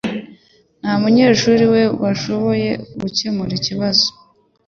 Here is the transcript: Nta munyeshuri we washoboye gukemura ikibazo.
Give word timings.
Nta 0.81 0.93
munyeshuri 1.01 1.65
we 1.73 1.81
washoboye 2.01 2.69
gukemura 3.01 3.53
ikibazo. 3.59 4.07